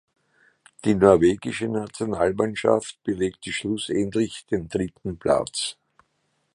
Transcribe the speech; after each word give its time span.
Die 0.83 0.95
norwegische 0.95 1.67
Nationalmannschaft 1.67 2.97
belegte 3.03 3.53
schlussendlich 3.53 4.47
den 4.47 4.67
dritten 4.67 5.19
Platz. 5.19 5.77